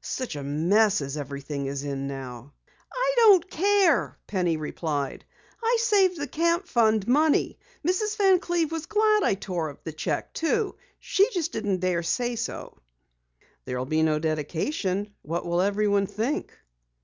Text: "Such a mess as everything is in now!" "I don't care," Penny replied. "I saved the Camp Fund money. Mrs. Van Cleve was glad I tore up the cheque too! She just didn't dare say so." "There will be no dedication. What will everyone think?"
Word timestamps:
"Such 0.00 0.34
a 0.34 0.42
mess 0.42 1.00
as 1.00 1.16
everything 1.16 1.66
is 1.66 1.84
in 1.84 2.08
now!" 2.08 2.54
"I 2.92 3.12
don't 3.18 3.48
care," 3.48 4.18
Penny 4.26 4.56
replied. 4.56 5.24
"I 5.62 5.76
saved 5.78 6.18
the 6.20 6.26
Camp 6.26 6.66
Fund 6.66 7.06
money. 7.06 7.60
Mrs. 7.86 8.16
Van 8.16 8.40
Cleve 8.40 8.72
was 8.72 8.86
glad 8.86 9.22
I 9.22 9.34
tore 9.34 9.70
up 9.70 9.84
the 9.84 9.92
cheque 9.92 10.32
too! 10.34 10.74
She 10.98 11.30
just 11.30 11.52
didn't 11.52 11.78
dare 11.78 12.02
say 12.02 12.34
so." 12.34 12.78
"There 13.64 13.78
will 13.78 13.86
be 13.86 14.02
no 14.02 14.18
dedication. 14.18 15.14
What 15.22 15.46
will 15.46 15.60
everyone 15.60 16.08
think?" 16.08 16.52